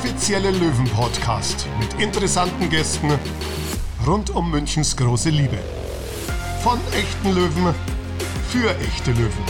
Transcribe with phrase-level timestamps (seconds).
[0.00, 3.10] offizielle Löwen-Podcast mit interessanten Gästen
[4.06, 5.58] rund um Münchens große Liebe.
[6.62, 7.74] Von echten Löwen
[8.48, 9.44] für echte Löwen.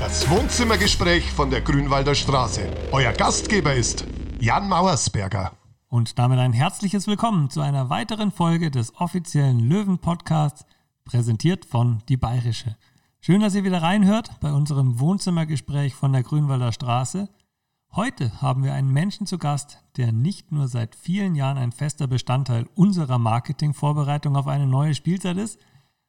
[0.00, 2.68] Das Wohnzimmergespräch von der Grünwalder Straße.
[2.90, 4.04] Euer Gastgeber ist
[4.40, 5.52] Jan Mauersberger.
[5.88, 10.66] Und damit ein herzliches Willkommen zu einer weiteren Folge des offiziellen Löwen-Podcasts,
[11.04, 12.76] präsentiert von Die Bayerische.
[13.20, 17.28] Schön, dass ihr wieder reinhört bei unserem Wohnzimmergespräch von der Grünwalder Straße.
[17.94, 22.06] Heute haben wir einen Menschen zu Gast, der nicht nur seit vielen Jahren ein fester
[22.06, 25.58] Bestandteil unserer Marketingvorbereitung auf eine neue Spielzeit ist,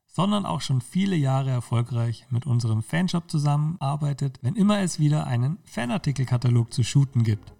[0.05, 5.59] sondern auch schon viele Jahre erfolgreich mit unserem Fanshop zusammenarbeitet, wenn immer es wieder einen
[5.63, 7.53] Fanartikelkatalog zu shooten gibt.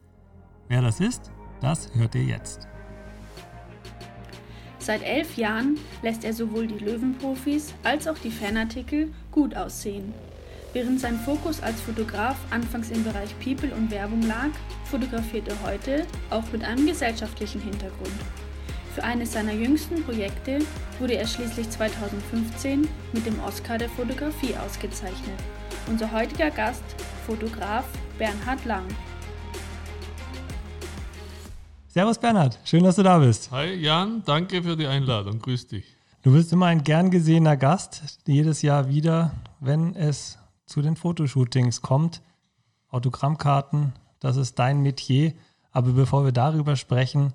[0.68, 1.32] Wer das ist,
[1.62, 2.68] das hört ihr jetzt.
[4.80, 10.14] Seit elf Jahren lässt er sowohl die Löwenprofis als auch die Fanartikel gut aussehen.
[10.74, 14.50] Während sein Fokus als Fotograf anfangs im Bereich People und Werbung lag,
[14.84, 18.12] fotografiert er heute auch mit einem gesellschaftlichen Hintergrund.
[18.94, 20.60] Für eines seiner jüngsten Projekte
[21.00, 25.40] wurde er schließlich 2015 mit dem Oscar der Fotografie ausgezeichnet.
[25.88, 26.84] Unser heutiger Gast,
[27.26, 27.86] Fotograf
[28.18, 28.86] Bernhard Lang.
[31.88, 33.50] Servus Bernhard, schön, dass du da bist.
[33.52, 35.86] Hi Jan, danke für die Einladung, grüß dich.
[36.24, 39.32] Du bist immer ein gern gesehener Gast, jedes Jahr wieder,
[39.62, 40.38] wenn es
[40.68, 42.22] zu den Fotoshootings kommt.
[42.90, 45.34] Autogrammkarten, das ist dein Metier.
[45.72, 47.34] Aber bevor wir darüber sprechen,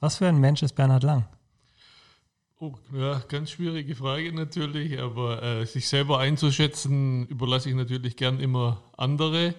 [0.00, 1.24] was für ein Mensch ist Bernhard Lang?
[2.60, 8.40] Oh, ja, ganz schwierige Frage natürlich, aber äh, sich selber einzuschätzen, überlasse ich natürlich gern
[8.40, 9.54] immer andere.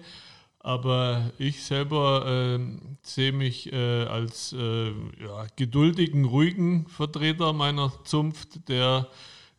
[0.58, 2.58] Aber ich selber äh,
[3.02, 9.06] sehe mich äh, als äh, ja, geduldigen, ruhigen Vertreter meiner Zunft, der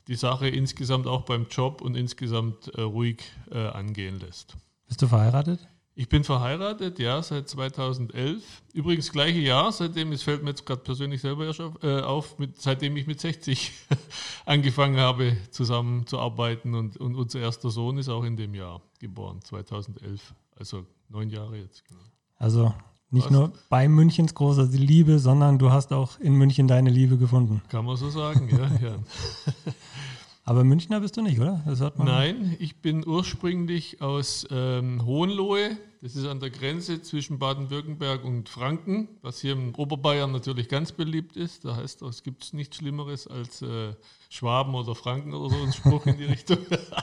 [0.08, 4.56] die Sache insgesamt auch beim Job und insgesamt äh, ruhig äh, angehen lässt.
[4.88, 5.68] Bist du verheiratet?
[6.00, 8.44] Ich bin verheiratet, ja, seit 2011.
[8.74, 12.38] Übrigens gleiche Jahr, seitdem, es fällt mir jetzt gerade persönlich selber erst auf, äh, auf
[12.38, 13.72] mit, seitdem ich mit 60
[14.46, 16.76] angefangen habe, zusammenzuarbeiten.
[16.76, 20.36] Und, und unser erster Sohn ist auch in dem Jahr geboren, 2011.
[20.56, 21.84] Also neun Jahre jetzt.
[21.86, 22.02] Genau.
[22.38, 22.76] Also
[23.10, 23.32] nicht Was?
[23.32, 27.62] nur bei Münchens großer Liebe, sondern du hast auch in München deine Liebe gefunden.
[27.70, 28.88] Kann man so sagen, ja.
[28.88, 28.96] ja.
[30.48, 31.62] Aber Münchner bist du nicht, oder?
[31.98, 35.76] Nein, ich bin ursprünglich aus ähm, Hohenlohe.
[36.02, 40.94] Das ist an der Grenze zwischen Baden-Württemberg und Franken, was hier in Oberbayern natürlich ganz
[40.94, 41.66] beliebt ist.
[41.66, 43.94] Da heißt es gibt es nichts Schlimmeres als äh,
[44.30, 46.60] Schwaben oder Franken oder so ein Spruch in die Richtung.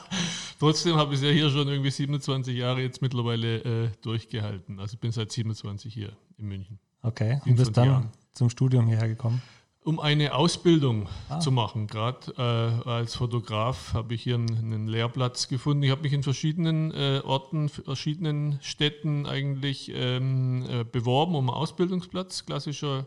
[0.59, 4.81] Trotzdem habe ich es ja hier schon irgendwie 27 Jahre jetzt mittlerweile äh, durchgehalten.
[4.81, 6.79] Also ich bin seit 27 hier in München.
[7.03, 8.09] Okay, und bist dann Jahren.
[8.33, 9.43] zum Studium hierher gekommen?
[9.85, 11.41] Um eine Ausbildung ah.
[11.41, 11.87] zu machen.
[11.87, 15.83] Gerade äh, als Fotograf habe ich hier einen, einen, Lehrplatz gefunden.
[15.83, 21.59] Ich habe mich in verschiedenen äh, Orten, verschiedenen Städten eigentlich ähm, äh, beworben um einen
[21.59, 23.07] Ausbildungsplatz, klassischer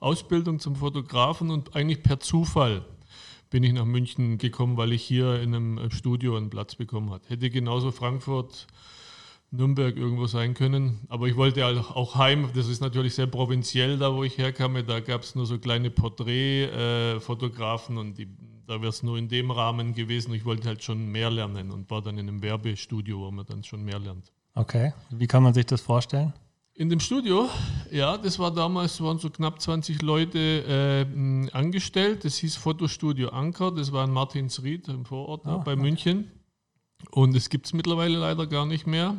[0.00, 2.84] Ausbildung zum Fotografen und eigentlich per Zufall
[3.48, 7.22] bin ich nach München gekommen, weil ich hier in einem Studio einen Platz bekommen habe.
[7.28, 8.66] Hätte genauso Frankfurt
[9.56, 11.00] Nürnberg irgendwo sein können.
[11.08, 14.76] Aber ich wollte auch heim, das ist natürlich sehr provinziell da, wo ich herkam.
[14.86, 18.28] Da gab es nur so kleine Porträtfotografen und die,
[18.66, 20.32] da wäre es nur in dem Rahmen gewesen.
[20.34, 23.64] Ich wollte halt schon mehr lernen und war dann in einem Werbestudio, wo man dann
[23.64, 24.30] schon mehr lernt.
[24.54, 26.32] Okay, wie kann man sich das vorstellen?
[26.78, 27.48] In dem Studio,
[27.90, 31.06] ja, das war damals, waren so knapp 20 Leute äh,
[31.52, 32.26] angestellt.
[32.26, 35.76] Das hieß Fotostudio Anker, das war in Martinsried im Vorort oh, bei okay.
[35.76, 36.30] München.
[37.10, 39.16] Und es gibt es mittlerweile leider gar nicht mehr.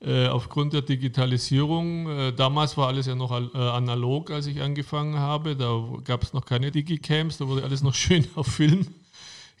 [0.00, 2.08] Äh, aufgrund der Digitalisierung.
[2.08, 5.56] Äh, damals war alles ja noch äh, analog, als ich angefangen habe.
[5.56, 8.86] Da gab es noch keine Digicams, da wurde alles noch schön auf Film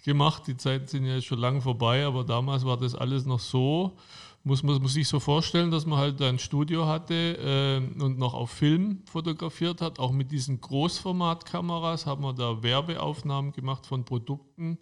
[0.04, 0.42] gemacht.
[0.46, 3.96] Die Zeiten sind ja schon lange vorbei, aber damals war das alles noch so.
[4.44, 8.50] Muss man muss sich so vorstellen, dass man halt ein Studio hatte und noch auf
[8.50, 9.98] Film fotografiert hat.
[9.98, 14.78] Auch mit diesen Großformatkameras haben wir da Werbeaufnahmen gemacht von Produkten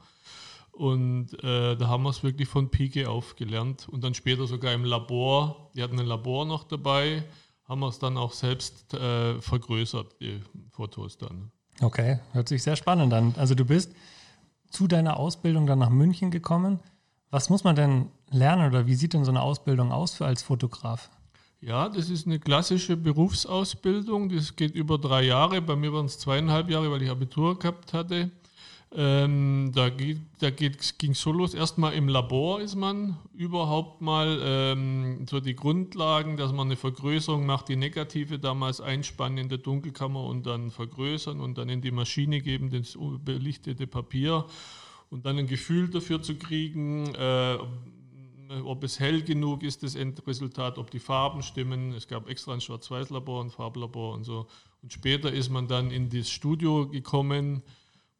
[0.76, 3.88] und äh, da haben wir es wirklich von Pike auf gelernt.
[3.88, 7.24] Und dann später sogar im Labor, die hatten ein Labor noch dabei,
[7.64, 10.40] haben wir es dann auch selbst äh, vergrößert, die
[10.72, 11.50] Fotos dann.
[11.80, 13.34] Okay, hört sich sehr spannend an.
[13.36, 13.92] Also du bist
[14.70, 16.80] zu deiner Ausbildung dann nach München gekommen.
[17.30, 20.42] Was muss man denn lernen oder wie sieht denn so eine Ausbildung aus für als
[20.42, 21.10] Fotograf?
[21.60, 24.28] Ja, das ist eine klassische Berufsausbildung.
[24.28, 25.62] Das geht über drei Jahre.
[25.62, 28.30] Bei mir waren es zweieinhalb Jahre, weil ich Abitur gehabt hatte.
[28.96, 29.90] Ähm, da
[30.38, 31.52] da ging so los.
[31.52, 37.44] Erstmal im Labor ist man überhaupt mal ähm, so die Grundlagen, dass man eine Vergrößerung
[37.44, 41.90] macht, die Negative damals einspannen in der Dunkelkammer und dann vergrößern und dann in die
[41.90, 44.44] Maschine geben, das belichtete Papier
[45.10, 47.12] und dann ein Gefühl dafür zu kriegen.
[47.16, 47.58] Äh,
[48.62, 51.92] ob es hell genug ist, das Endresultat, ob die Farben stimmen.
[51.94, 54.46] Es gab extra ein Schwarz-Weiß-Labor, ein Farblabor und so.
[54.82, 57.62] Und später ist man dann in das Studio gekommen,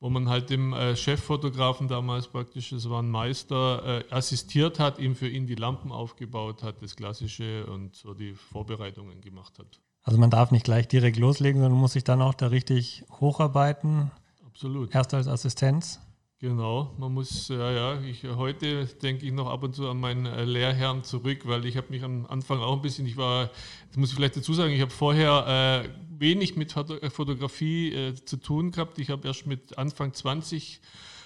[0.00, 4.98] wo man halt dem äh, Cheffotografen damals praktisch, das war ein Meister, äh, assistiert hat,
[4.98, 9.80] ihm für ihn die Lampen aufgebaut hat, das Klassische und so die Vorbereitungen gemacht hat.
[10.02, 14.10] Also man darf nicht gleich direkt loslegen, sondern muss sich dann auch da richtig hocharbeiten.
[14.44, 14.94] Absolut.
[14.94, 16.00] Erst als Assistenz.
[16.44, 20.26] Genau, man muss, ja, ja, ich, heute denke ich noch ab und zu an meinen
[20.26, 23.48] äh, Lehrherrn zurück, weil ich habe mich am Anfang auch ein bisschen, ich war,
[23.88, 25.88] das muss ich vielleicht dazu sagen, ich habe vorher äh,
[26.20, 28.98] wenig mit äh, Fotografie äh, zu tun gehabt.
[28.98, 30.82] Ich habe erst mit Anfang 20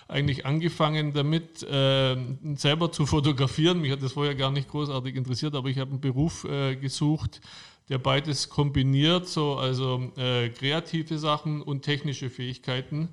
[0.06, 2.16] eigentlich angefangen damit, äh,
[2.54, 3.80] selber zu fotografieren.
[3.80, 7.40] Mich hat das vorher gar nicht großartig interessiert, aber ich habe einen Beruf äh, gesucht,
[7.88, 13.08] der beides kombiniert, so also kreative Sachen und technische Fähigkeiten.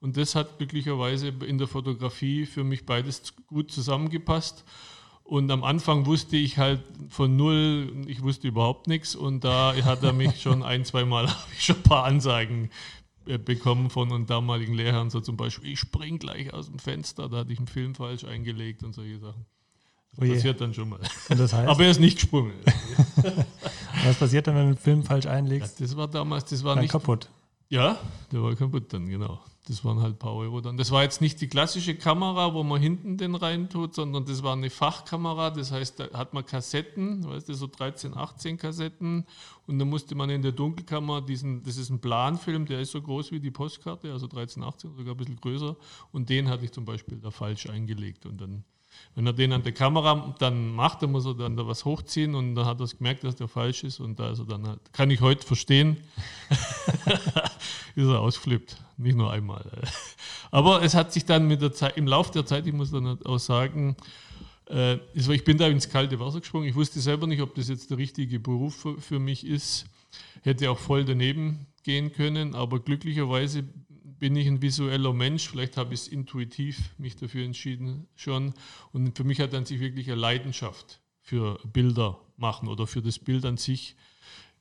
[0.00, 4.64] Und das hat glücklicherweise in der Fotografie für mich beides gut zusammengepasst.
[5.24, 9.16] Und am Anfang wusste ich halt von null, ich wusste überhaupt nichts.
[9.16, 12.70] Und da hat er mich schon ein, zwei Mal, habe ich schon ein paar Anzeigen
[13.26, 17.28] äh, bekommen von einem damaligen Lehrern, so zum Beispiel, ich spring gleich aus dem Fenster,
[17.28, 19.44] da hatte ich einen Film falsch eingelegt und solche Sachen.
[20.12, 21.00] Das oh passiert dann schon mal.
[21.28, 21.68] Das heißt?
[21.68, 22.52] Aber er ist nicht gesprungen.
[24.04, 25.80] Was passiert dann, wenn du einen Film falsch einlegst?
[25.80, 26.92] Ja, das war damals, das war dann nicht.
[26.92, 27.28] kaputt.
[27.68, 27.98] Ja,
[28.30, 29.40] der war kaputt dann, genau.
[29.68, 30.76] Das waren halt ein paar Euro dann.
[30.76, 34.52] Das war jetzt nicht die klassische Kamera, wo man hinten den reintut, sondern das war
[34.52, 35.50] eine Fachkamera.
[35.50, 39.26] Das heißt, da hat man Kassetten, weißt du, so 13, 18 Kassetten.
[39.66, 43.02] Und dann musste man in der Dunkelkammer diesen, das ist ein Planfilm, der ist so
[43.02, 45.76] groß wie die Postkarte, also 13, 18, sogar ein bisschen größer.
[46.12, 48.24] Und den hatte ich zum Beispiel da falsch eingelegt.
[48.24, 48.64] Und dann
[49.14, 52.34] wenn er den an der Kamera dann macht, dann muss er dann da was hochziehen
[52.34, 54.92] und dann hat er gemerkt, dass der falsch ist und da ist er dann halt,
[54.92, 55.96] kann ich heute verstehen,
[57.94, 58.76] ist er ausflippt.
[58.98, 59.64] Nicht nur einmal.
[60.50, 63.18] Aber es hat sich dann mit der Zeit, im Laufe der Zeit, ich muss dann
[63.24, 63.96] auch sagen,
[64.68, 66.68] äh, ich bin da ins kalte Wasser gesprungen.
[66.68, 69.86] Ich wusste selber nicht, ob das jetzt der richtige Beruf für mich ist.
[70.42, 73.64] Hätte auch voll daneben gehen können, aber glücklicherweise
[74.18, 78.54] bin ich ein visueller Mensch, vielleicht habe ich es intuitiv mich dafür entschieden schon.
[78.92, 83.18] Und für mich hat dann sich wirklich eine Leidenschaft für Bilder machen oder für das
[83.18, 83.96] Bild an sich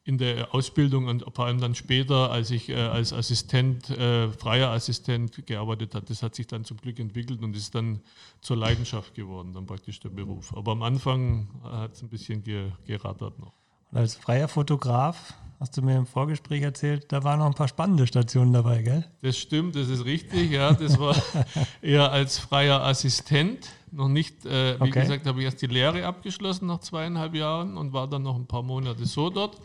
[0.05, 4.69] in der Ausbildung und vor allem dann später, als ich äh, als Assistent, äh, freier
[4.69, 8.01] Assistent gearbeitet habe, das hat sich dann zum Glück entwickelt und ist dann
[8.39, 10.55] zur Leidenschaft geworden, dann praktisch der Beruf.
[10.55, 13.53] Aber am Anfang hat es ein bisschen ge gerattert noch.
[13.91, 17.67] Und als freier Fotograf hast du mir im Vorgespräch erzählt, da waren noch ein paar
[17.67, 19.05] spannende Stationen dabei, gell?
[19.21, 20.73] Das stimmt, das ist richtig, ja.
[20.73, 21.15] Das war
[21.81, 23.69] eher als freier Assistent.
[23.91, 25.01] Noch nicht, äh, wie okay.
[25.01, 28.45] gesagt, habe ich erst die Lehre abgeschlossen nach zweieinhalb Jahren und war dann noch ein
[28.45, 29.57] paar Monate so dort.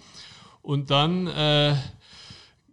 [0.63, 1.75] Und dann äh,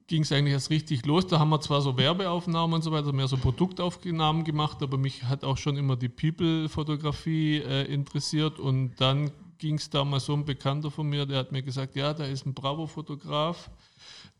[0.07, 1.27] ging es eigentlich erst richtig los.
[1.27, 5.23] Da haben wir zwar so Werbeaufnahmen und so weiter, mehr so Produktaufnahmen gemacht, aber mich
[5.23, 10.45] hat auch schon immer die People-Fotografie äh, interessiert und dann ging es damals so ein
[10.45, 13.69] Bekannter von mir, der hat mir gesagt, ja, da ist ein Bravo-Fotograf,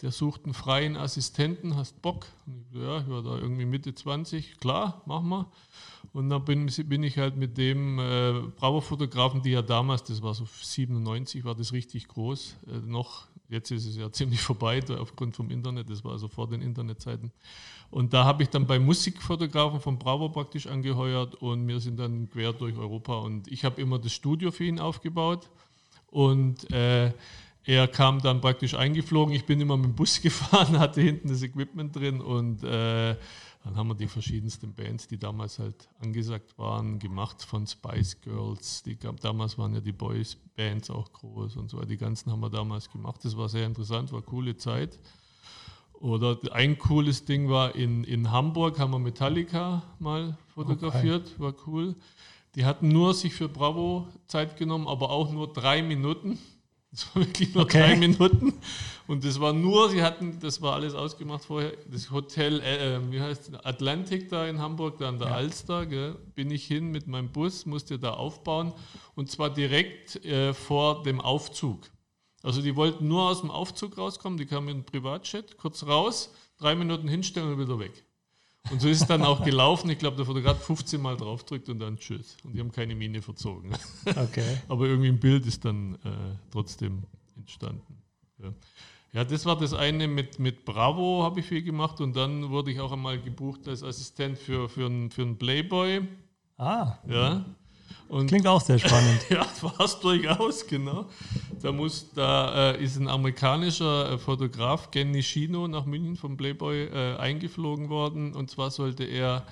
[0.02, 2.28] der sucht einen freien Assistenten, hast Bock?
[2.46, 5.52] Ich, ja, ich war da irgendwie Mitte 20, klar, machen wir.
[6.14, 10.34] Und dann bin, bin ich halt mit dem äh, Bravo-Fotografen, die ja damals, das war
[10.34, 15.36] so 97, war das richtig groß, äh, noch, jetzt ist es ja ziemlich vorbei aufgrund
[15.36, 17.32] vom Internet, das war also vor den Internetzeiten.
[17.90, 22.30] Und da habe ich dann bei Musikfotografen von Bravo praktisch angeheuert und wir sind dann
[22.30, 25.50] quer durch Europa und ich habe immer das Studio für ihn aufgebaut
[26.08, 27.14] und äh,
[27.64, 29.36] er kam dann praktisch eingeflogen.
[29.36, 33.16] Ich bin immer mit dem Bus gefahren, hatte hinten das Equipment drin und äh,
[33.68, 38.82] dann haben wir die verschiedensten Bands, die damals halt angesagt waren, gemacht von Spice Girls.
[38.84, 41.82] Die, damals waren ja die Boys Bands auch groß und so.
[41.82, 43.26] Die ganzen haben wir damals gemacht.
[43.26, 44.98] Das war sehr interessant, war eine coole Zeit.
[46.00, 51.40] Oder ein cooles Ding war in, in Hamburg, haben wir Metallica mal fotografiert, okay.
[51.40, 51.96] war cool.
[52.56, 56.40] Die hatten nur sich für Bravo Zeit genommen, aber auch nur drei Minuten.
[56.92, 57.80] Das war wirklich nur okay.
[57.80, 58.54] drei Minuten.
[59.08, 63.12] Und das war nur, sie hatten, das war alles ausgemacht vorher, das Hotel, äh, äh
[63.12, 65.36] wie heißt es, Atlantic da in Hamburg, da an der ja.
[65.36, 68.74] Alster, gell, bin ich hin mit meinem Bus, musste da aufbauen
[69.16, 71.90] und zwar direkt äh, vor dem Aufzug.
[72.44, 76.34] Also die wollten nur aus dem Aufzug rauskommen, die kamen in einen Privatchat, kurz raus,
[76.58, 78.07] drei Minuten hinstellen und wieder weg.
[78.72, 79.90] Und so ist es dann auch gelaufen.
[79.90, 82.38] Ich glaube, der Fotograf 15 Mal draufdrückt und dann tschüss.
[82.44, 83.72] Und die haben keine Mine verzogen.
[84.06, 84.58] Okay.
[84.68, 86.10] Aber irgendwie ein Bild ist dann äh,
[86.52, 87.04] trotzdem
[87.38, 88.02] entstanden.
[88.40, 88.54] Ja.
[89.14, 89.24] ja.
[89.24, 92.02] das war das eine mit, mit Bravo, habe ich viel gemacht.
[92.02, 96.02] Und dann wurde ich auch einmal gebucht als Assistent für, für, einen, für einen Playboy.
[96.58, 96.98] Ah.
[97.08, 97.46] Ja.
[98.10, 99.26] Und Klingt auch sehr spannend.
[99.30, 101.06] ja, war es durchaus, genau.
[101.62, 106.86] Da, muss, da äh, ist ein amerikanischer äh, Fotograf, Ken Nishino, nach München vom Playboy
[106.86, 108.34] äh, eingeflogen worden.
[108.34, 109.46] Und zwar sollte er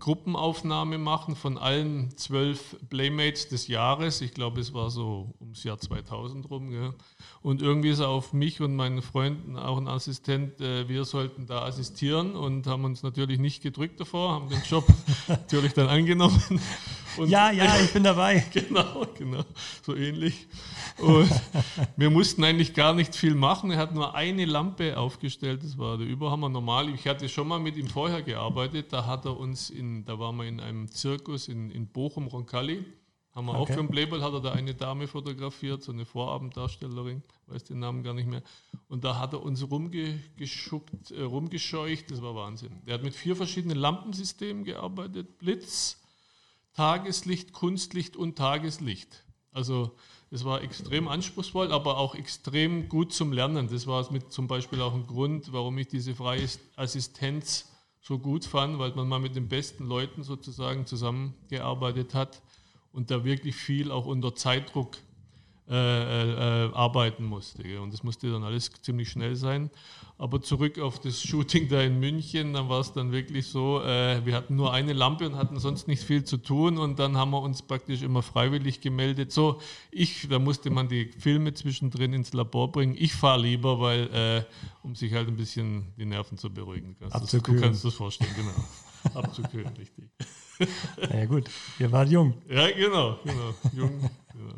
[0.00, 4.20] Gruppenaufnahme machen von allen zwölf Playmates des Jahres.
[4.22, 6.70] Ich glaube, es war so ums Jahr 2000 rum.
[6.70, 6.94] Gell?
[7.42, 11.46] Und irgendwie ist er auf mich und meinen Freunden, auch ein Assistent, äh, wir sollten
[11.46, 14.84] da assistieren und haben uns natürlich nicht gedrückt davor, haben den Job
[15.28, 16.60] natürlich dann angenommen.
[17.16, 18.44] Und ja, ja, ich bin dabei.
[18.52, 19.44] genau, genau,
[19.82, 20.46] so ähnlich.
[20.98, 21.30] Und
[21.96, 23.70] wir mussten eigentlich gar nicht viel machen.
[23.70, 26.48] Er hat nur eine Lampe aufgestellt, das war der Überhammer.
[26.48, 30.18] Normal, ich hatte schon mal mit ihm vorher gearbeitet, da hat er uns in, da
[30.18, 32.84] waren wir in einem Zirkus in, in Bochum, Roncalli.
[33.32, 33.60] Haben wir okay.
[33.60, 37.78] auch für ein Playboy, hat er da eine Dame fotografiert, so eine Vorabenddarstellerin, weiß den
[37.78, 38.42] Namen gar nicht mehr.
[38.88, 42.72] Und da hat er uns rumgeschuckt, äh, rumgescheucht, das war Wahnsinn.
[42.86, 45.99] Er hat mit vier verschiedenen Lampensystemen gearbeitet: Blitz,
[46.74, 49.24] Tageslicht, Kunstlicht und Tageslicht.
[49.52, 49.96] Also
[50.30, 53.68] es war extrem anspruchsvoll, aber auch extrem gut zum Lernen.
[53.68, 57.68] Das war mit zum Beispiel auch ein Grund, warum ich diese freie Assistenz
[58.00, 62.42] so gut fand, weil man mal mit den besten Leuten sozusagen zusammengearbeitet hat
[62.92, 64.96] und da wirklich viel auch unter Zeitdruck
[65.68, 67.80] äh, äh, äh, arbeiten musste.
[67.80, 69.70] Und das musste dann alles ziemlich schnell sein.
[70.20, 74.20] Aber zurück auf das Shooting da in München, dann war es dann wirklich so, äh,
[74.26, 77.30] wir hatten nur eine Lampe und hatten sonst nicht viel zu tun und dann haben
[77.30, 79.32] wir uns praktisch immer freiwillig gemeldet.
[79.32, 82.96] So, ich, da musste man die Filme zwischendrin ins Labor bringen.
[82.98, 84.44] Ich fahre lieber, weil, äh,
[84.82, 86.96] um sich halt ein bisschen die Nerven zu beruhigen.
[87.00, 89.14] Kannst du, du kannst das vorstellen, genau.
[89.18, 90.04] Abzukühlen, richtig.
[91.00, 91.48] Na ja, gut,
[91.78, 92.34] ihr wart jung.
[92.46, 93.54] Ja, genau, genau.
[93.72, 94.54] Jung, genau.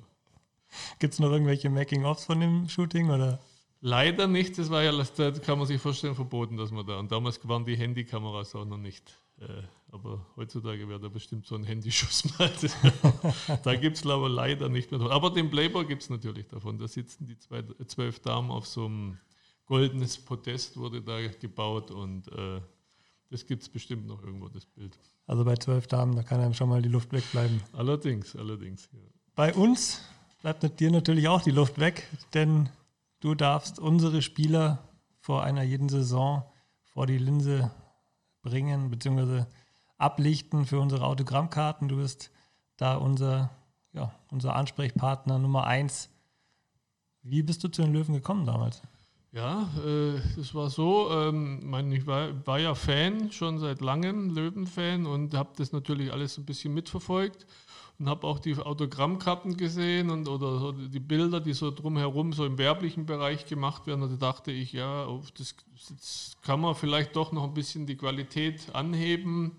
[0.99, 3.11] Gibt es noch irgendwelche Making-ofs von dem Shooting?
[3.11, 3.39] Oder?
[3.85, 7.01] Leider nicht, das war ja, das kann man sich vorstellen, verboten, dass man da.
[7.01, 9.13] Und damals waren die Handykameras auch noch nicht.
[9.41, 12.49] Äh, aber heutzutage wäre da bestimmt so ein Handyschuss mal.
[13.65, 15.01] da gibt es aber leider nicht mehr.
[15.11, 16.79] Aber den Playboy gibt es natürlich davon.
[16.79, 19.19] Da sitzen die zwei, zwölf Damen auf so einem
[19.67, 22.61] goldenes Podest, wurde da gebaut und äh,
[23.31, 24.97] das gibt es bestimmt noch irgendwo, das Bild.
[25.27, 27.61] Also bei zwölf Damen, da kann einem schon mal die Luft wegbleiben.
[27.73, 28.89] Allerdings, allerdings.
[28.93, 29.01] Ja.
[29.35, 30.03] Bei uns
[30.41, 32.69] bleibt dir natürlich auch die Luft weg, denn
[33.23, 34.79] du darfst unsere Spieler
[35.21, 36.43] vor einer jeden Saison
[36.85, 37.71] vor die Linse
[38.43, 39.45] bringen bzw.
[39.97, 41.89] ablichten für unsere Autogrammkarten.
[41.89, 42.31] Du bist
[42.77, 43.51] da unser,
[43.93, 46.11] ja, unser Ansprechpartner Nummer eins.
[47.23, 48.83] Wie bist du zu den Löwen gekommen damals?
[49.31, 54.31] Ja, äh, es war so, ähm, mein, ich war, war, ja Fan, schon seit langem
[54.31, 57.47] Löwen-Fan und habe das natürlich alles ein bisschen mitverfolgt
[58.03, 62.45] und habe auch die Autogrammkarten gesehen und oder so die Bilder, die so drumherum so
[62.45, 64.03] im werblichen Bereich gemacht werden.
[64.03, 65.07] Und da dachte ich, ja,
[65.39, 65.55] das,
[65.89, 69.53] das kann man vielleicht doch noch ein bisschen die Qualität anheben.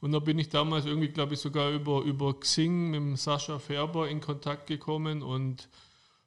[0.00, 4.08] Und da bin ich damals irgendwie, glaube ich, sogar über, über Xing mit Sascha Färber
[4.08, 5.68] in Kontakt gekommen und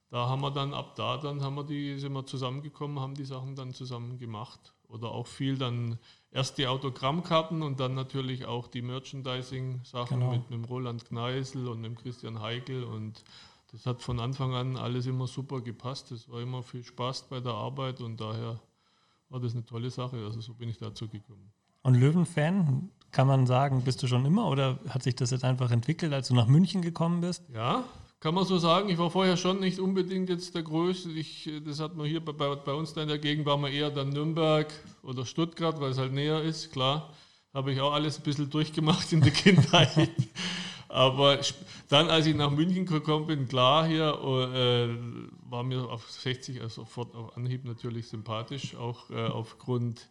[0.09, 3.23] da haben wir dann ab da, dann haben wir die, sind wir zusammengekommen, haben die
[3.23, 4.73] Sachen dann zusammen gemacht.
[4.89, 5.97] Oder auch viel dann
[6.31, 10.31] erst die Autogrammkarten und dann natürlich auch die Merchandising-Sachen genau.
[10.31, 12.83] mit, mit dem Roland Kneisel und dem Christian Heikel.
[12.83, 13.23] Und
[13.71, 16.11] das hat von Anfang an alles immer super gepasst.
[16.11, 18.59] Es war immer viel Spaß bei der Arbeit und daher
[19.29, 20.17] war das eine tolle Sache.
[20.17, 21.51] Also so bin ich dazu gekommen.
[21.83, 25.71] Und Löwen-Fan, kann man sagen, bist du schon immer oder hat sich das jetzt einfach
[25.71, 27.43] entwickelt, als du nach München gekommen bist?
[27.53, 27.83] Ja,
[28.21, 28.87] kann man so sagen.
[28.89, 31.09] Ich war vorher schon nicht unbedingt jetzt der Größte.
[31.09, 33.89] Ich, das hat man hier bei, bei uns da in der Gegend, war man eher
[33.89, 34.71] dann Nürnberg
[35.03, 37.11] oder Stuttgart, weil es halt näher ist, klar.
[37.53, 40.09] Habe ich auch alles ein bisschen durchgemacht in der Kindheit.
[40.87, 41.39] Aber
[41.89, 44.13] dann, als ich nach München gekommen bin, klar hier,
[44.53, 44.89] äh,
[45.49, 50.07] war mir auf 60 also sofort auf Anhieb natürlich sympathisch, auch äh, aufgrund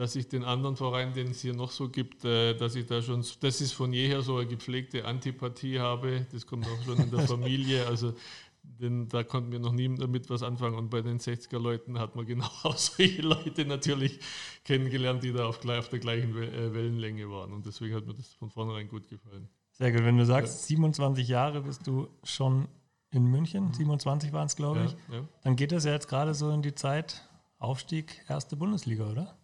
[0.00, 3.02] dass ich den anderen Vereinen, den es hier noch so gibt, äh, dass ich da
[3.02, 6.26] schon, das ist von jeher so eine gepflegte Antipathie habe.
[6.32, 7.86] Das kommt auch schon in der Familie.
[7.86, 8.14] Also
[8.62, 10.78] denn da konnten wir noch nie damit was anfangen.
[10.78, 14.20] Und bei den 60er Leuten hat man genau solche Leute natürlich
[14.64, 17.52] kennengelernt, die da auf, auf der gleichen äh, Wellenlänge waren.
[17.52, 19.50] Und deswegen hat mir das von vornherein gut gefallen.
[19.72, 20.02] Sehr gut.
[20.02, 20.76] Wenn du sagst, ja.
[20.76, 22.68] 27 Jahre bist du schon
[23.10, 25.28] in München, 27 waren es, glaube ich, ja, ja.
[25.42, 27.28] dann geht es ja jetzt gerade so in die Zeit
[27.58, 29.36] Aufstieg, erste Bundesliga, oder?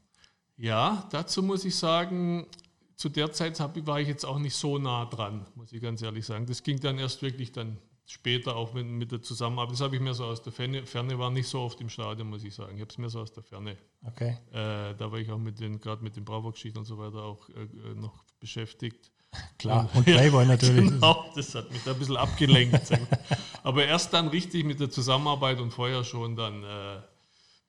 [0.57, 2.47] Ja, dazu muss ich sagen,
[2.97, 6.25] zu der Zeit war ich jetzt auch nicht so nah dran, muss ich ganz ehrlich
[6.25, 6.47] sagen.
[6.47, 9.73] Das ging dann erst wirklich dann später auch mit, mit der Zusammenarbeit.
[9.73, 12.31] Das habe ich mir so aus der Ferne, Ferne war nicht so oft im Stadion,
[12.31, 12.77] muss ich sagen.
[12.77, 13.77] Ich habe es mir so aus der Ferne.
[14.05, 14.39] Okay.
[14.53, 17.49] Äh, da war ich auch mit den, gerade mit den Bravo-Geschichten und so weiter auch
[17.51, 19.11] äh, noch beschäftigt.
[19.59, 20.89] Klar, und Playboy natürlich.
[20.89, 22.93] genau, das hat mich da ein bisschen abgelenkt.
[23.63, 27.01] Aber erst dann richtig mit der Zusammenarbeit und vorher schon dann äh,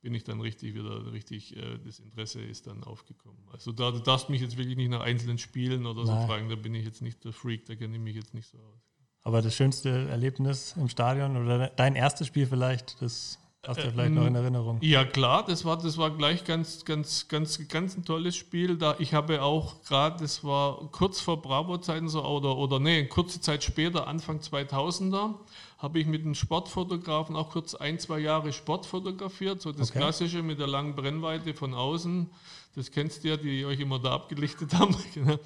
[0.02, 3.40] bin ich dann richtig wieder richtig, äh, das Interesse ist dann aufgekommen.
[3.52, 6.22] Also da, du darfst mich jetzt wirklich nicht nach einzelnen Spielen oder Nein.
[6.22, 8.50] so fragen, da bin ich jetzt nicht der Freak, da kenne ich mich jetzt nicht
[8.50, 8.82] so aus.
[9.24, 14.14] Aber das schönste Erlebnis im Stadion oder dein erstes Spiel vielleicht, das Hast du vielleicht
[14.14, 14.78] noch in Erinnerung?
[14.82, 18.78] Ja, klar, das war, das war gleich ganz, ganz, ganz, ganz ein tolles Spiel.
[18.78, 23.42] Da ich habe auch gerade, das war kurz vor Bravo-Zeiten so, oder, oder nee, kurze
[23.42, 25.34] Zeit später, Anfang 2000er,
[25.78, 29.62] habe ich mit einem Sportfotografen auch kurz ein, zwei Jahre Sport fotografiert.
[29.62, 30.00] So das okay.
[30.00, 32.30] Klassische mit der langen Brennweite von außen.
[32.76, 34.96] Das kennst du ja, die euch immer da abgelichtet haben.
[35.14, 35.38] Genau.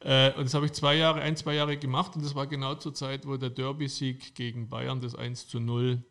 [0.00, 2.16] Äh, und das habe ich zwei Jahre, ein, zwei Jahre gemacht.
[2.16, 6.02] Und das war genau zur Zeit, wo der Derby-Sieg gegen Bayern, das 1 zu 0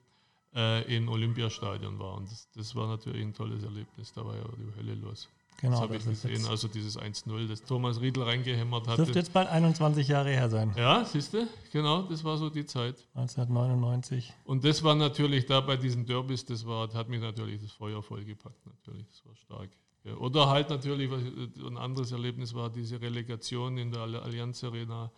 [0.55, 2.15] äh, im Olympiastadion war.
[2.15, 4.13] Und das, das, war natürlich ein tolles Erlebnis.
[4.13, 5.27] Da war ja die Hölle los.
[5.63, 6.45] Genau, das habe ich gesehen.
[6.47, 8.97] Also dieses 1-0, das Thomas Riedl reingehämmert hat.
[8.97, 10.73] Dürfte jetzt bald 21 Jahre her sein.
[10.75, 11.47] Ja, siehst du?
[11.71, 12.95] Genau, das war so die Zeit.
[13.15, 14.33] 1999.
[14.43, 18.03] Und das war natürlich da bei diesen Derbys, das war, hat mich natürlich das Feuer
[18.03, 18.59] vollgepackt.
[18.65, 19.69] Natürlich, das war stark.
[20.03, 21.21] Ja, oder halt natürlich, was
[21.65, 25.13] ein anderes Erlebnis war, diese Relegation in der Allianz Arena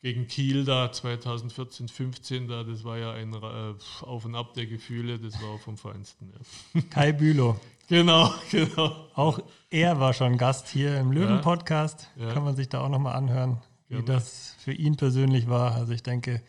[0.00, 4.66] gegen Kiel da 2014, 15 da, das war ja ein äh, Auf und Ab der
[4.66, 6.32] Gefühle, das war vom Feinsten.
[6.74, 6.80] Ja.
[6.90, 7.58] Kai Bülow.
[7.88, 9.08] Genau, genau.
[9.14, 9.40] Auch
[9.70, 12.10] er war schon Gast hier im Löwen-Podcast.
[12.16, 12.32] Ja, ja.
[12.32, 15.74] Kann man sich da auch nochmal anhören, wie das für ihn persönlich war.
[15.74, 16.42] Also ich denke,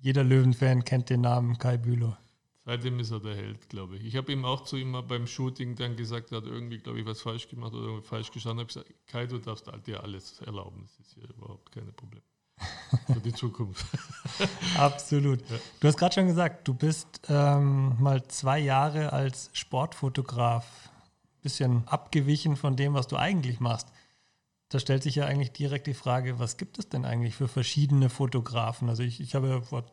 [0.00, 2.16] jeder Löwen-Fan kennt den Namen Kai Bülow.
[2.66, 4.04] Seitdem ist er der Held, glaube ich.
[4.04, 7.06] Ich habe ihm auch zu ihm beim Shooting dann gesagt, er hat irgendwie, glaube ich,
[7.06, 8.66] was falsch gemacht oder falsch gestanden.
[8.68, 10.82] Ich habe gesagt, Kai, du darfst dir alles erlauben.
[10.82, 12.22] Das ist hier überhaupt keine Problem.
[13.06, 13.86] Für die Zukunft.
[14.78, 15.40] Absolut.
[15.50, 15.56] Ja.
[15.80, 21.88] Du hast gerade schon gesagt, du bist ähm, mal zwei Jahre als Sportfotograf ein bisschen
[21.88, 23.88] abgewichen von dem, was du eigentlich machst.
[24.68, 28.08] Da stellt sich ja eigentlich direkt die Frage, was gibt es denn eigentlich für verschiedene
[28.08, 28.88] Fotografen?
[28.88, 29.84] Also ich, ich habe vor,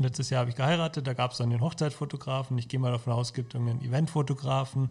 [0.00, 2.58] letztes Jahr habe ich geheiratet, da gab es dann den Hochzeitfotografen.
[2.58, 4.90] Ich gehe mal davon aus, es gibt einen Eventfotografen.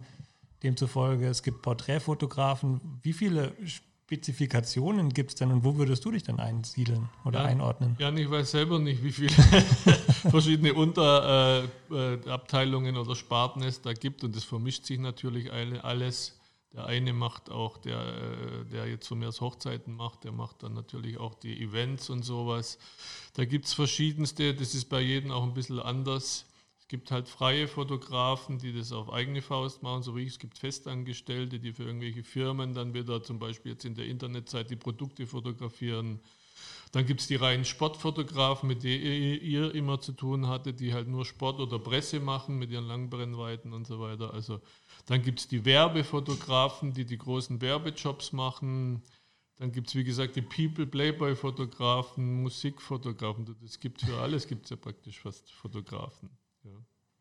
[0.62, 2.80] Demzufolge, es gibt Porträtfotografen.
[3.02, 3.52] Wie viele
[4.06, 7.96] Spezifikationen gibt es denn und wo würdest du dich denn einsiedeln oder ja, einordnen?
[7.98, 9.30] Ja, ich weiß selber nicht, wie viele
[10.30, 15.50] verschiedene Unterabteilungen äh, äh, oder Sparten es da gibt und das vermischt sich natürlich
[15.82, 16.38] alles.
[16.72, 20.62] Der eine macht auch, der, äh, der jetzt von mir aus Hochzeiten macht, der macht
[20.62, 22.78] dann natürlich auch die Events und sowas.
[23.34, 26.45] Da gibt es verschiedenste, das ist bei jedem auch ein bisschen anders.
[26.86, 30.28] Es gibt halt freie Fotografen, die das auf eigene Faust machen, so wie ich.
[30.28, 34.70] Es gibt Festangestellte, die für irgendwelche Firmen dann wieder zum Beispiel jetzt in der Internetzeit
[34.70, 36.20] die Produkte fotografieren.
[36.92, 41.08] Dann gibt es die reinen Sportfotografen, mit denen ihr immer zu tun hattet, die halt
[41.08, 44.32] nur Sport oder Presse machen mit ihren Langbrennweiten und so weiter.
[44.32, 44.60] Also
[45.06, 49.02] dann gibt es die Werbefotografen, die die großen Werbejobs machen.
[49.56, 53.56] Dann gibt es, wie gesagt, die People, Playboy-Fotografen, Musikfotografen.
[53.60, 56.30] Das gibt für alles, gibt es ja praktisch fast Fotografen.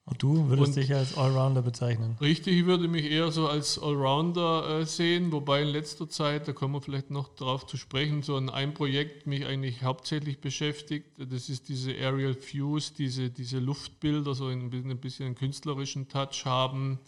[0.08, 2.16] Und du würdest und dich als Allrounder bezeichnen?
[2.22, 6.54] Richtig, ich würde mich eher so als Allrounder äh, sehen, wobei in letzter Zeit, da
[6.54, 11.08] kommen wir vielleicht noch darauf zu sprechen, so an ein Projekt mich eigentlich hauptsächlich beschäftigt.
[11.18, 16.08] Das ist diese Aerial Views, diese, diese Luftbilder, so ein bisschen, ein bisschen einen künstlerischen
[16.08, 17.00] Touch haben.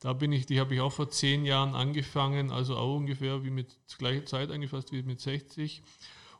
[0.00, 3.50] Da bin ich, die habe ich auch vor zehn Jahren angefangen, also auch ungefähr wie
[3.50, 5.82] mit gleicher Zeit, eigentlich fast wie mit 60.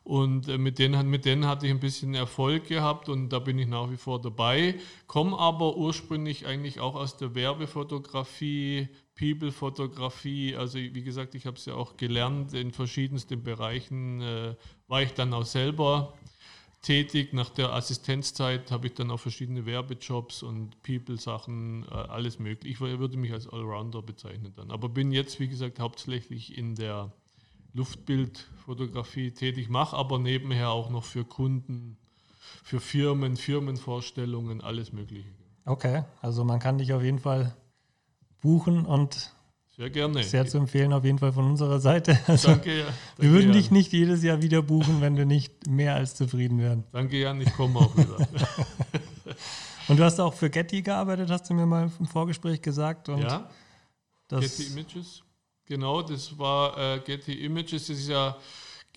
[0.07, 3.59] Und äh, mit denen, mit denen hatte ich ein bisschen Erfolg gehabt und da bin
[3.59, 4.75] ich nach wie vor dabei.
[5.05, 8.87] Komme aber ursprünglich eigentlich auch aus der Werbefotografie,
[9.19, 10.55] People-Fotografie.
[10.55, 14.21] Also wie gesagt, ich habe es ja auch gelernt in verschiedensten Bereichen.
[14.21, 14.55] Äh,
[14.87, 16.13] war ich dann auch selber
[16.81, 17.33] tätig.
[17.33, 22.75] Nach der Assistenzzeit habe ich dann auch verschiedene Werbejobs und People-Sachen, äh, alles möglich.
[22.75, 24.71] Ich würde mich als Allrounder bezeichnen dann.
[24.71, 27.11] Aber bin jetzt, wie gesagt, hauptsächlich in der
[27.77, 31.97] Luftbildfotografie tätig, mache aber nebenher auch noch für Kunden,
[32.63, 35.29] für Firmen, Firmenvorstellungen, alles Mögliche.
[35.63, 37.55] Okay, also man kann dich auf jeden Fall
[38.41, 39.31] buchen und
[39.75, 40.23] sehr gerne.
[40.23, 42.17] Sehr zu empfehlen auf jeden Fall von unserer Seite.
[42.27, 42.85] Also danke, ja.
[42.85, 43.53] Danke, wir würden Jan.
[43.53, 46.83] dich nicht jedes Jahr wieder buchen, wenn wir nicht mehr als zufrieden wären.
[46.91, 48.17] Danke, Jan, ich komme auch wieder.
[49.87, 53.07] und du hast auch für Getty gearbeitet, hast du mir mal im Vorgespräch gesagt.
[53.07, 53.47] Und ja,
[54.29, 55.21] Getty Images.
[55.67, 58.37] Genau, das war äh, Getty Images, das ist ja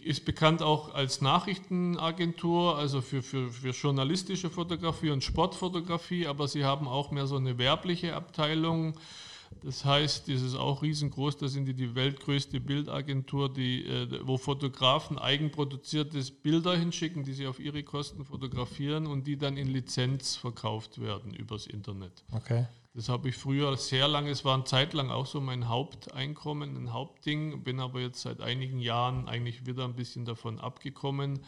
[0.03, 6.65] ist bekannt auch als Nachrichtenagentur, also für, für, für journalistische Fotografie und Sportfotografie, aber sie
[6.65, 8.95] haben auch mehr so eine werbliche Abteilung.
[9.63, 14.39] Das heißt, das ist auch riesengroß, da sind die die weltgrößte Bildagentur, die, äh, wo
[14.39, 20.37] Fotografen eigenproduziertes Bilder hinschicken, die sie auf ihre Kosten fotografieren und die dann in Lizenz
[20.37, 22.25] verkauft werden übers Internet.
[22.33, 22.67] Okay.
[22.93, 26.77] Das habe ich früher sehr lange, es war eine Zeit lang auch so mein Haupteinkommen,
[26.77, 31.39] ein Hauptding, bin aber jetzt seit einigen Jahren eigentlich wieder ein bisschen davon abgekommen,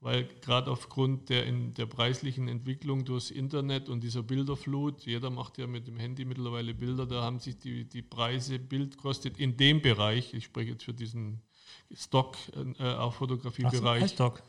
[0.00, 5.56] weil gerade aufgrund der, in der preislichen Entwicklung durchs Internet und dieser Bilderflut, jeder macht
[5.56, 9.56] ja mit dem Handy mittlerweile Bilder, da haben sich die, die Preise, Bild kostet in
[9.56, 11.40] dem Bereich, ich spreche jetzt für diesen
[11.94, 12.36] Stock,
[12.78, 14.02] äh, auch Fotografiebereich.
[14.02, 14.42] So, Stock.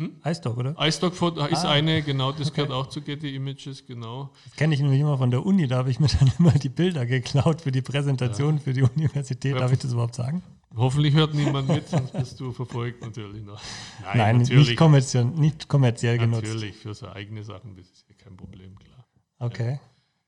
[0.00, 0.16] Hm?
[0.24, 0.74] iStock, oder?
[0.80, 1.70] iStock ist ah.
[1.72, 4.30] eine, genau, das gehört auch zu Getty Images, genau.
[4.46, 6.70] Das kenne ich nämlich immer von der Uni, da habe ich mir dann immer die
[6.70, 8.60] Bilder geklaut für die Präsentation ja.
[8.62, 9.56] für die Universität.
[9.56, 10.42] Darf ich das überhaupt sagen?
[10.74, 13.60] Hoffentlich hört niemand mit, sonst bist du verfolgt natürlich noch.
[14.02, 14.68] Nein, Nein natürlich.
[14.68, 16.44] Nicht, kommerziell, nicht kommerziell genutzt.
[16.44, 19.06] Natürlich, für so eigene Sachen, das ist ja kein Problem, klar.
[19.38, 19.80] Okay.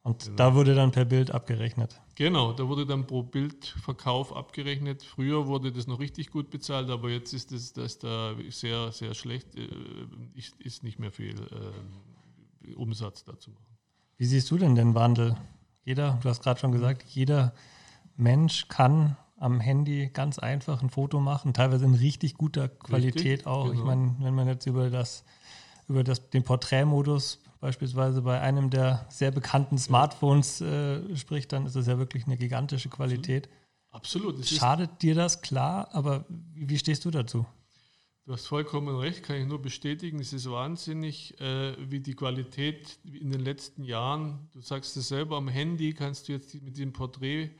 [0.02, 0.36] Und genau.
[0.36, 2.00] da wurde dann per Bild abgerechnet.
[2.16, 5.04] Genau, da wurde dann pro Bildverkauf abgerechnet.
[5.04, 9.14] Früher wurde das noch richtig gut bezahlt, aber jetzt ist das, das da sehr, sehr
[9.14, 9.54] schlecht.
[9.54, 9.68] Äh,
[10.34, 11.36] ist, ist nicht mehr viel
[12.66, 13.78] äh, Umsatz dazu machen.
[14.16, 15.36] Wie siehst du denn den Wandel?
[15.84, 17.54] Jeder, du hast gerade schon gesagt, jeder
[18.16, 23.46] Mensch kann am Handy ganz einfach ein Foto machen, teilweise in richtig guter Qualität richtig,
[23.46, 23.66] auch.
[23.66, 23.78] Genau.
[23.78, 25.24] Ich meine, wenn man jetzt über das
[25.88, 31.76] über das, den Porträtmodus beispielsweise bei einem der sehr bekannten Smartphones äh, spricht, dann ist
[31.76, 33.48] das ja wirklich eine gigantische Qualität.
[33.90, 34.40] Absolut.
[34.40, 37.46] Es Schadet dir das, klar, aber wie, wie, stehst du dazu?
[38.24, 40.18] Du hast vollkommen recht, kann ich nur bestätigen.
[40.18, 45.36] Es ist wahnsinnig, äh, wie die Qualität in den letzten Jahren, du sagst es selber,
[45.36, 47.50] am Handy kannst du jetzt mit dem Porträt